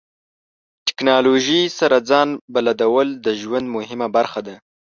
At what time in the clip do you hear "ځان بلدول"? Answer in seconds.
2.09-3.07